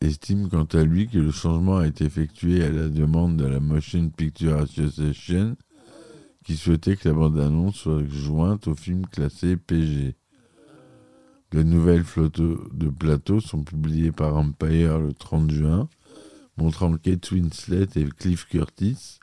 estime 0.01 0.49
quant 0.49 0.65
à 0.65 0.83
lui 0.83 1.07
que 1.07 1.19
le 1.19 1.31
changement 1.31 1.77
a 1.77 1.87
été 1.87 2.05
effectué 2.05 2.65
à 2.65 2.69
la 2.69 2.89
demande 2.89 3.37
de 3.37 3.47
la 3.47 3.61
Motion 3.61 4.11
Picture 4.11 4.57
Association 4.57 5.57
qui 6.45 6.57
souhaitait 6.57 6.97
que 6.97 7.09
la 7.09 7.15
bande-annonce 7.15 7.77
soit 7.77 8.05
jointe 8.09 8.67
au 8.67 8.75
film 8.75 9.07
classé 9.07 9.57
PG. 9.57 10.17
De 11.53 11.63
nouvelles 11.63 12.03
photos 12.03 12.59
de 12.73 12.89
plateau 12.89 13.39
sont 13.39 13.63
publiées 13.63 14.11
par 14.11 14.35
Empire 14.35 14.99
le 14.99 15.13
30 15.13 15.49
juin, 15.53 15.89
montrant 16.57 16.93
Kate 16.97 17.31
Winslet 17.31 17.87
et 17.95 18.07
Cliff 18.07 18.47
Curtis 18.49 19.21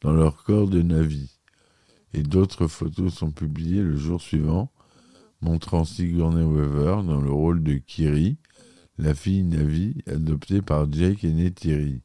dans 0.00 0.12
leur 0.12 0.44
corps 0.44 0.68
de 0.68 0.80
Navi. 0.80 1.40
Et 2.12 2.22
d'autres 2.22 2.68
photos 2.68 3.12
sont 3.12 3.32
publiées 3.32 3.82
le 3.82 3.96
jour 3.96 4.22
suivant, 4.22 4.70
montrant 5.44 5.84
Sigourney 5.84 6.42
Weaver 6.42 7.02
dans 7.06 7.20
le 7.20 7.30
rôle 7.30 7.62
de 7.62 7.74
Kiri, 7.74 8.38
la 8.96 9.14
fille 9.14 9.44
Navi, 9.44 10.02
adoptée 10.06 10.62
par 10.62 10.90
Jake 10.90 11.22
et 11.22 11.32
Neytiri. 11.32 12.00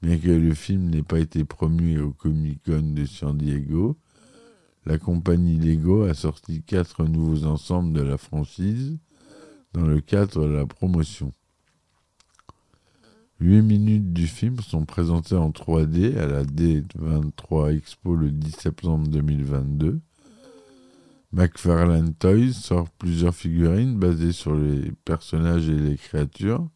Bien 0.00 0.16
que 0.18 0.30
le 0.30 0.54
film 0.54 0.88
n'ait 0.88 1.02
pas 1.02 1.18
été 1.18 1.44
promu 1.44 1.98
au 1.98 2.12
Comic 2.12 2.62
Con 2.64 2.94
de 2.94 3.04
San 3.06 3.36
Diego, 3.36 3.98
la 4.86 4.98
compagnie 4.98 5.58
Lego 5.58 6.04
a 6.04 6.14
sorti 6.14 6.62
quatre 6.62 7.04
nouveaux 7.04 7.44
ensembles 7.44 7.92
de 7.92 8.02
la 8.02 8.16
franchise 8.16 8.96
dans 9.74 9.86
le 9.86 10.00
cadre 10.00 10.46
de 10.46 10.52
la 10.52 10.66
promotion. 10.66 11.32
Huit 13.40 13.62
minutes 13.62 14.12
du 14.12 14.28
film 14.28 14.60
sont 14.60 14.84
présentées 14.84 15.34
en 15.34 15.50
3D 15.50 16.16
à 16.16 16.26
la 16.26 16.44
D23 16.44 17.76
Expo 17.76 18.14
le 18.14 18.30
10 18.30 18.52
septembre 18.52 19.08
2022. 19.08 20.00
McFarlane 21.30 22.14
Toys 22.14 22.54
sort 22.54 22.88
plusieurs 22.88 23.34
figurines 23.34 23.98
basées 23.98 24.32
sur 24.32 24.54
les 24.54 24.92
personnages 25.04 25.68
et 25.68 25.78
les 25.78 25.96
créatures 25.96 26.66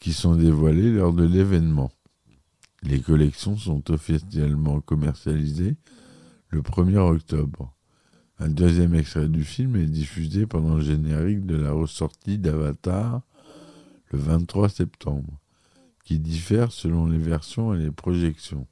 qui 0.00 0.12
sont 0.12 0.34
dévoilées 0.34 0.90
lors 0.90 1.12
de 1.12 1.24
l'événement. 1.24 1.92
Les 2.82 3.00
collections 3.00 3.56
sont 3.56 3.92
officiellement 3.92 4.80
commercialisées 4.80 5.76
le 6.48 6.62
1er 6.62 6.98
octobre. 6.98 7.72
Un 8.40 8.48
deuxième 8.48 8.96
extrait 8.96 9.28
du 9.28 9.44
film 9.44 9.76
est 9.76 9.86
diffusé 9.86 10.46
pendant 10.46 10.74
le 10.74 10.82
générique 10.82 11.46
de 11.46 11.56
la 11.56 11.70
ressortie 11.70 12.38
d'Avatar 12.38 13.22
le 14.10 14.18
23 14.18 14.68
septembre, 14.68 15.40
qui 16.04 16.18
diffère 16.18 16.72
selon 16.72 17.06
les 17.06 17.18
versions 17.18 17.72
et 17.72 17.78
les 17.78 17.92
projections. 17.92 18.66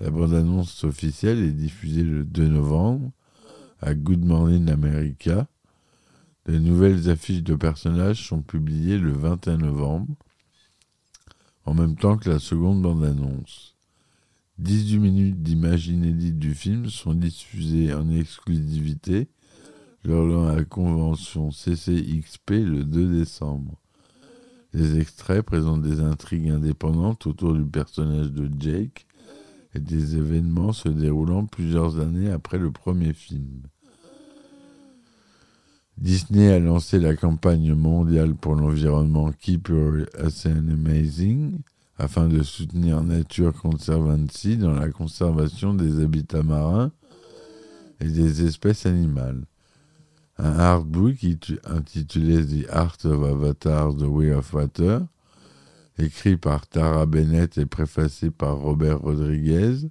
La 0.00 0.10
bande-annonce 0.10 0.84
officielle 0.84 1.40
est 1.40 1.52
diffusée 1.52 2.02
le 2.02 2.24
2 2.24 2.48
novembre 2.48 3.12
à 3.84 3.94
Good 3.94 4.24
Morning 4.24 4.70
America. 4.70 5.46
De 6.46 6.58
nouvelles 6.58 7.10
affiches 7.10 7.42
de 7.42 7.54
personnages 7.54 8.26
sont 8.26 8.40
publiées 8.40 8.96
le 8.96 9.12
21 9.12 9.58
novembre, 9.58 10.14
en 11.66 11.74
même 11.74 11.94
temps 11.94 12.16
que 12.16 12.30
la 12.30 12.38
seconde 12.38 12.80
bande-annonce. 12.80 13.76
18 14.58 14.98
minutes 14.98 15.42
d'images 15.42 15.88
inédites 15.88 16.38
du 16.38 16.54
film 16.54 16.88
sont 16.88 17.12
diffusées 17.12 17.92
en 17.92 18.08
exclusivité 18.08 19.28
lors 20.02 20.26
de 20.26 20.56
la 20.56 20.64
convention 20.64 21.50
CCXP 21.50 22.50
le 22.52 22.84
2 22.84 23.18
décembre. 23.18 23.78
Les 24.72 24.98
extraits 24.98 25.44
présentent 25.44 25.82
des 25.82 26.00
intrigues 26.00 26.48
indépendantes 26.48 27.26
autour 27.26 27.52
du 27.52 27.64
personnage 27.64 28.32
de 28.32 28.50
Jake 28.58 29.06
et 29.74 29.80
des 29.80 30.16
événements 30.16 30.72
se 30.72 30.88
déroulant 30.88 31.44
plusieurs 31.44 32.00
années 32.00 32.30
après 32.30 32.58
le 32.58 32.70
premier 32.70 33.12
film. 33.12 33.62
Disney 35.96 36.48
a 36.52 36.58
lancé 36.58 36.98
la 36.98 37.14
campagne 37.14 37.72
mondiale 37.72 38.34
pour 38.34 38.56
l'environnement 38.56 39.30
Keep 39.30 39.68
Your 39.68 40.06
Ocean 40.18 40.68
Amazing 40.68 41.60
afin 41.98 42.26
de 42.26 42.42
soutenir 42.42 43.02
Nature 43.02 43.52
Conservancy 43.52 44.56
dans 44.56 44.74
la 44.74 44.88
conservation 44.88 45.72
des 45.72 46.02
habitats 46.02 46.42
marins 46.42 46.90
et 48.00 48.08
des 48.08 48.44
espèces 48.44 48.86
animales. 48.86 49.44
Un 50.36 50.58
artbook 50.58 51.24
intitulé 51.64 52.44
The 52.44 52.68
Art 52.70 52.98
of 53.04 53.22
Avatar, 53.22 53.94
The 53.94 54.02
Way 54.02 54.32
of 54.32 54.52
Water, 54.52 55.00
écrit 55.98 56.36
par 56.36 56.66
Tara 56.66 57.06
Bennett 57.06 57.56
et 57.56 57.66
préfacé 57.66 58.32
par 58.32 58.56
Robert 58.56 58.98
Rodriguez, 58.98 59.86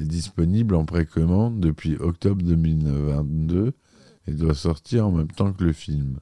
est 0.00 0.04
disponible 0.04 0.74
en 0.74 0.84
précommande 0.84 1.60
depuis 1.60 1.96
octobre 1.96 2.42
2022 2.42 3.72
et 4.26 4.32
doit 4.32 4.54
sortir 4.54 5.06
en 5.06 5.12
même 5.12 5.30
temps 5.30 5.52
que 5.52 5.64
le 5.64 5.72
film. 5.72 6.18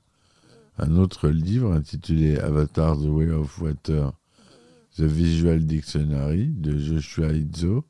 Un 0.79 0.97
autre 0.97 1.29
livre 1.29 1.73
intitulé 1.73 2.39
Avatar 2.39 2.97
The 2.97 3.07
Way 3.07 3.31
of 3.31 3.61
Water, 3.61 4.13
The 4.97 5.03
Visual 5.03 5.65
Dictionary 5.67 6.49
de 6.49 6.79
Joshua 6.79 7.33
Izzo 7.33 7.85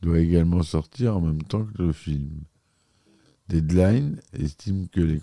doit 0.00 0.20
également 0.20 0.62
sortir 0.62 1.16
en 1.16 1.20
même 1.20 1.42
temps 1.42 1.64
que 1.64 1.82
le 1.82 1.92
film. 1.92 2.42
Deadline 3.48 4.20
estime 4.32 4.88
que 4.88 5.00
les 5.00 5.20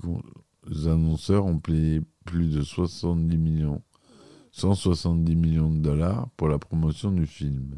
annonceurs 0.88 1.46
ont 1.46 1.60
payé 1.60 2.02
plus 2.26 2.54
de 2.54 2.62
70 2.62 3.38
millions, 3.38 3.82
170 4.52 5.36
millions 5.36 5.72
de 5.72 5.80
dollars 5.80 6.30
pour 6.38 6.50
la 6.50 6.60
promotion 6.60 7.12
du 7.12 7.26
film. 7.26 7.78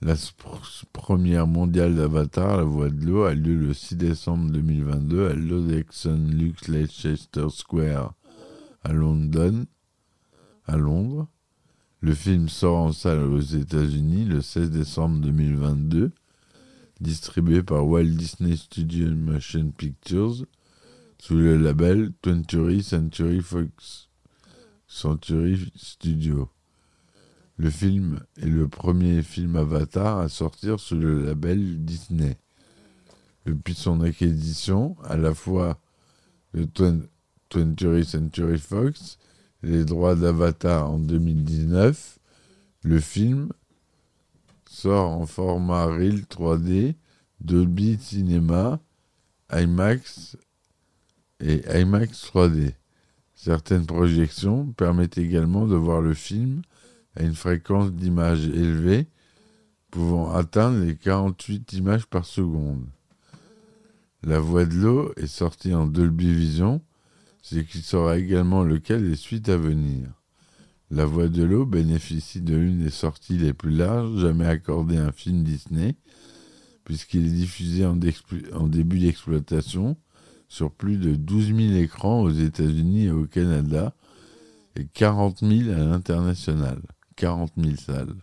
La 0.00 0.14
première 0.92 1.48
mondiale 1.48 1.96
d'Avatar, 1.96 2.58
La 2.58 2.62
Voix 2.62 2.88
de 2.88 3.04
l'eau, 3.04 3.24
a 3.24 3.34
lieu 3.34 3.56
le 3.56 3.74
6 3.74 3.96
décembre 3.96 4.48
2022 4.52 5.26
à 5.26 5.34
l'Odexon 5.34 6.24
Lux 6.30 6.68
Leicester 6.68 7.46
Square 7.50 8.14
à 8.84 8.92
London, 8.92 9.66
à 10.66 10.76
Londres. 10.76 11.26
Le 12.00 12.14
film 12.14 12.48
sort 12.48 12.76
en 12.76 12.92
salle 12.92 13.24
aux 13.24 13.40
États-Unis 13.40 14.24
le 14.24 14.40
16 14.40 14.70
décembre 14.70 15.20
2022, 15.20 16.12
distribué 17.00 17.64
par 17.64 17.84
Walt 17.84 18.04
Disney 18.04 18.56
Studio 18.56 19.10
Motion 19.10 19.72
Pictures 19.76 20.46
sous 21.18 21.34
le 21.34 21.56
label 21.56 22.12
20th 22.22 22.82
Century 22.82 23.40
Fox 23.40 24.08
Century 24.86 25.72
Studio. 25.74 26.48
Le 27.58 27.70
film 27.70 28.20
est 28.40 28.46
le 28.46 28.68
premier 28.68 29.20
film 29.24 29.56
Avatar 29.56 30.18
à 30.18 30.28
sortir 30.28 30.78
sous 30.78 30.96
le 30.96 31.24
label 31.24 31.84
Disney. 31.84 32.38
Depuis 33.46 33.74
son 33.74 34.00
acquisition, 34.00 34.96
à 35.02 35.16
la 35.16 35.34
fois 35.34 35.80
de 36.54 36.64
20th 36.64 38.04
Century 38.04 38.58
Fox 38.58 39.18
les 39.64 39.84
droits 39.84 40.14
d'Avatar 40.14 40.88
en 40.88 41.00
2019, 41.00 42.20
le 42.84 43.00
film 43.00 43.48
sort 44.70 45.10
en 45.10 45.26
format 45.26 45.86
Real 45.86 46.20
3D, 46.20 46.94
Dolby 47.40 47.98
Cinema, 48.00 48.78
IMAX 49.52 50.36
et 51.40 51.62
IMAX 51.76 52.30
3D. 52.32 52.74
Certaines 53.34 53.86
projections 53.86 54.66
permettent 54.74 55.18
également 55.18 55.66
de 55.66 55.74
voir 55.74 56.00
le 56.00 56.14
film 56.14 56.62
à 57.18 57.24
une 57.24 57.34
fréquence 57.34 57.92
d'image 57.92 58.46
élevée, 58.46 59.08
pouvant 59.90 60.32
atteindre 60.32 60.84
les 60.84 60.96
48 60.96 61.72
images 61.72 62.06
par 62.06 62.24
seconde. 62.24 62.86
La 64.22 64.38
Voix 64.38 64.64
de 64.64 64.74
l'eau 64.74 65.12
est 65.16 65.26
sortie 65.26 65.74
en 65.74 65.86
Dolby 65.86 66.32
Vision, 66.32 66.80
ce 67.42 67.56
qui 67.56 67.78
sera 67.78 68.18
également 68.18 68.62
le 68.62 68.78
cas 68.78 68.98
des 68.98 69.16
suites 69.16 69.48
à 69.48 69.56
venir. 69.56 70.08
La 70.90 71.06
Voix 71.06 71.28
de 71.28 71.42
l'eau 71.42 71.66
bénéficie 71.66 72.40
de 72.40 72.56
l'une 72.56 72.84
des 72.84 72.90
sorties 72.90 73.38
les 73.38 73.52
plus 73.52 73.70
larges 73.70 74.20
jamais 74.20 74.46
accordées 74.46 74.98
à 74.98 75.06
un 75.06 75.12
film 75.12 75.42
Disney, 75.42 75.96
puisqu'il 76.84 77.26
est 77.26 77.30
diffusé 77.30 77.84
en, 77.84 77.98
en 78.54 78.66
début 78.66 78.98
d'exploitation 78.98 79.96
sur 80.48 80.72
plus 80.72 80.96
de 80.96 81.14
12 81.14 81.54
000 81.54 81.58
écrans 81.74 82.22
aux 82.22 82.30
États-Unis 82.30 83.06
et 83.06 83.10
au 83.10 83.26
Canada, 83.26 83.94
et 84.76 84.86
40 84.86 85.40
000 85.40 85.70
à 85.70 85.84
l'international. 85.84 86.80
40 87.18 87.52
000 87.58 87.76
salles. 87.76 88.14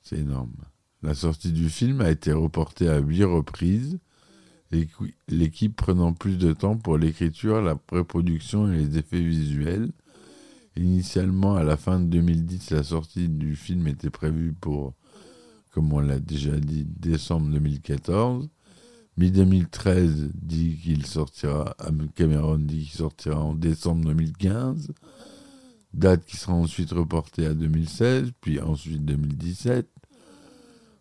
C'est 0.00 0.18
énorme. 0.18 0.54
La 1.02 1.14
sortie 1.14 1.52
du 1.52 1.68
film 1.68 2.00
a 2.00 2.10
été 2.10 2.32
reportée 2.32 2.88
à 2.88 2.98
huit 2.98 3.24
reprises, 3.24 3.98
l'équipe 5.28 5.76
prenant 5.76 6.12
plus 6.12 6.38
de 6.38 6.52
temps 6.52 6.76
pour 6.76 6.96
l'écriture, 6.96 7.60
la 7.60 7.74
pré-production 7.74 8.72
et 8.72 8.76
les 8.76 8.98
effets 8.98 9.20
visuels. 9.20 9.90
Initialement, 10.76 11.56
à 11.56 11.64
la 11.64 11.76
fin 11.76 11.98
de 11.98 12.06
2010, 12.06 12.70
la 12.70 12.84
sortie 12.84 13.28
du 13.28 13.56
film 13.56 13.88
était 13.88 14.10
prévue 14.10 14.52
pour, 14.52 14.94
comme 15.72 15.92
on 15.92 15.98
l'a 15.98 16.20
déjà 16.20 16.58
dit, 16.58 16.84
décembre 16.84 17.50
2014. 17.50 18.48
Mi-2013 19.16 20.30
dit 20.34 20.78
qu'il 20.80 21.04
sortira, 21.06 21.76
Cameron 22.14 22.58
dit 22.58 22.84
qu'il 22.84 22.96
sortira 22.98 23.40
en 23.40 23.54
décembre 23.54 24.04
2015 24.04 24.92
date 25.94 26.24
qui 26.26 26.36
sera 26.36 26.54
ensuite 26.54 26.90
reportée 26.92 27.46
à 27.46 27.54
2016, 27.54 28.32
puis 28.40 28.60
ensuite 28.60 29.04
2017. 29.04 29.88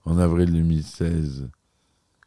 En 0.06 0.18
avril 0.18 0.52
2016, 0.54 1.50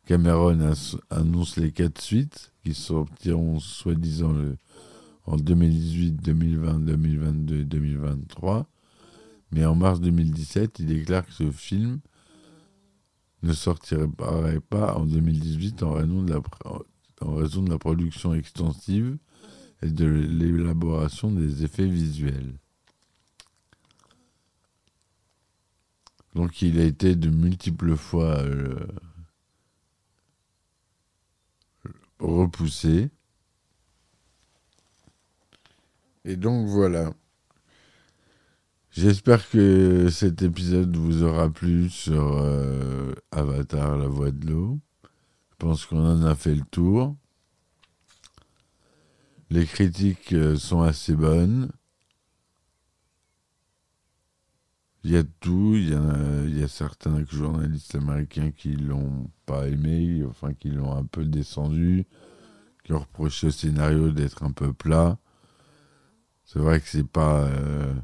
Cameron 0.06 0.72
annonce 1.08 1.56
les 1.56 1.72
quatre 1.72 2.00
suites 2.00 2.52
qui 2.62 2.74
sortiront 2.74 3.58
soi-disant 3.58 4.34
en 5.24 5.36
2018, 5.36 6.22
2020, 6.22 6.80
2022 6.80 7.60
et 7.60 7.64
2023. 7.64 8.66
Mais 9.52 9.64
en 9.64 9.74
mars 9.74 10.00
2017, 10.00 10.78
il 10.80 10.86
déclare 10.86 11.26
que 11.26 11.32
ce 11.32 11.50
film 11.50 12.00
ne 13.42 13.52
sortirait 13.52 14.08
pas 14.68 14.94
en 14.96 15.06
2018 15.06 15.82
en 15.82 15.92
raison 15.92 16.22
de 16.22 16.32
la, 16.32 16.40
en 17.22 17.34
raison 17.34 17.62
de 17.62 17.70
la 17.70 17.78
production 17.78 18.34
extensive 18.34 19.16
et 19.82 19.90
de 19.90 20.06
l'élaboration 20.06 21.30
des 21.30 21.64
effets 21.64 21.86
visuels. 21.86 22.54
Donc 26.34 26.62
il 26.62 26.78
a 26.78 26.84
été 26.84 27.16
de 27.16 27.28
multiples 27.28 27.96
fois 27.96 28.38
euh, 28.40 28.86
repoussé. 32.18 33.10
Et 36.24 36.36
donc 36.36 36.68
voilà. 36.68 37.12
J'espère 38.92 39.48
que 39.48 40.08
cet 40.10 40.42
épisode 40.42 40.96
vous 40.96 41.22
aura 41.22 41.48
plu 41.48 41.88
sur 41.88 42.38
euh, 42.38 43.14
Avatar, 43.30 43.96
la 43.96 44.08
voix 44.08 44.30
de 44.30 44.50
l'eau. 44.50 44.80
Je 45.52 45.56
pense 45.58 45.86
qu'on 45.86 46.04
en 46.04 46.22
a 46.24 46.34
fait 46.34 46.54
le 46.54 46.64
tour. 46.70 47.16
Les 49.50 49.66
critiques 49.66 50.32
euh, 50.32 50.56
sont 50.56 50.80
assez 50.80 51.14
bonnes. 51.14 51.70
Il 55.04 55.10
y 55.10 55.16
a 55.18 55.24
tout, 55.40 55.74
il 55.76 55.90
y 56.58 56.62
a, 56.62 56.68
certains 56.68 57.22
journalistes 57.26 57.94
américains 57.96 58.50
qui 58.50 58.72
l'ont 58.76 59.30
pas 59.44 59.68
aimé, 59.68 60.24
enfin 60.26 60.54
qui 60.54 60.70
l'ont 60.70 60.96
un 60.96 61.04
peu 61.04 61.24
descendu, 61.26 62.06
qui 62.84 62.92
ont 62.94 63.00
reproché 63.00 63.48
au 63.48 63.52
scénario 63.52 64.10
d'être 64.12 64.42
un 64.44 64.52
peu 64.52 64.72
plat. 64.72 65.18
C'est 66.44 66.58
vrai 66.58 66.80
que 66.80 66.88
c'est 66.88 67.06
pas 67.06 67.44
euh, 67.46 67.94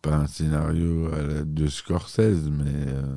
pas 0.00 0.16
un 0.16 0.26
scénario 0.26 1.12
à 1.12 1.22
la- 1.22 1.44
de 1.44 1.66
Scorsese, 1.66 2.48
mais 2.50 2.86
euh, 2.88 3.16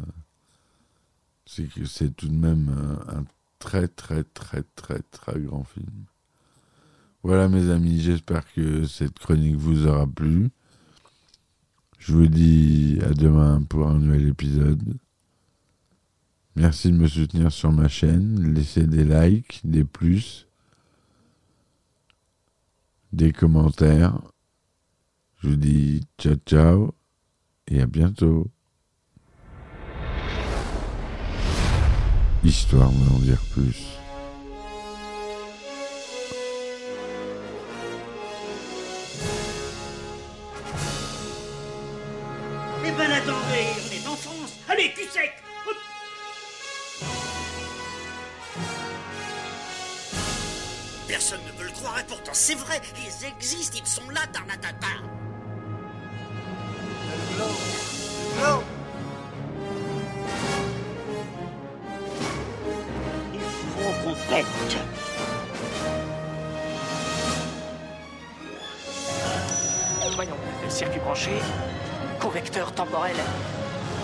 c'est 1.48 1.68
que 1.68 1.86
c'est 1.86 2.12
tout 2.16 2.28
de 2.28 2.36
même 2.36 2.70
un 3.08 3.26
très 3.60 3.88
très 3.88 4.24
très 4.24 4.64
très 4.76 5.02
très 5.12 5.40
grand 5.40 5.64
film. 5.64 6.06
Voilà 7.26 7.50
mes 7.50 7.72
amis, 7.72 8.02
j'espère 8.02 8.44
que 8.54 8.86
cette 8.86 9.18
chronique 9.18 9.56
vous 9.56 9.88
aura 9.88 10.06
plu. 10.06 10.52
Je 11.98 12.14
vous 12.14 12.28
dis 12.28 13.00
à 13.04 13.16
demain 13.16 13.64
pour 13.64 13.88
un 13.88 13.98
nouvel 13.98 14.28
épisode. 14.28 14.84
Merci 16.56 16.92
de 16.92 16.98
me 16.98 17.08
soutenir 17.08 17.52
sur 17.52 17.72
ma 17.72 17.88
chaîne. 17.88 18.54
Laissez 18.54 18.86
des 18.86 19.04
likes, 19.04 19.62
des 19.64 19.84
plus, 19.84 20.48
des 23.12 23.32
commentaires. 23.32 24.22
Je 25.42 25.50
vous 25.50 25.56
dis 25.56 26.04
ciao 26.20 26.36
ciao 26.46 26.94
et 27.66 27.82
à 27.82 27.88
bientôt. 27.88 28.52
Histoire 32.44 32.92
d'en 32.92 33.18
dire 33.18 33.42
plus. 33.52 33.98
Eh 42.88 42.92
ben 42.92 43.12
attendez, 43.12 43.66
on 43.82 43.92
est 43.94 44.08
en 44.08 44.16
France. 44.16 44.54
Allez, 44.70 44.94
cul 44.94 45.08
sec 45.12 45.34
Hop. 45.68 45.76
Personne 51.08 51.40
ne 51.48 51.60
veut 51.60 51.66
le 51.66 51.72
croire 51.72 52.00
et 52.00 52.04
pourtant 52.04 52.34
c'est 52.34 52.54
vrai, 52.54 52.80
ils 52.98 53.26
existent, 53.28 53.78
ils 53.82 53.88
sont 53.88 54.08
là, 54.12 54.22
Tarnatata. 54.32 54.88
Il 63.34 63.40
faut 63.40 64.04
qu'on 64.04 64.14
pète. 64.30 64.46
Voyons, 70.16 70.38
circuit 70.70 71.00
branché, 71.00 71.32
convecteur 72.36 72.70
temporel 72.74 73.16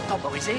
temporisé, 0.08 0.54